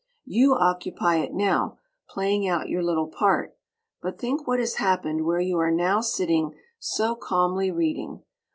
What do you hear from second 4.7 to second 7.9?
happened where you are now sitting so calmly